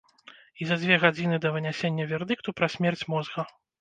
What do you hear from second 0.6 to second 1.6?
І за дзве гадзіны да